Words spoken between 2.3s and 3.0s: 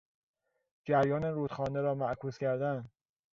کردن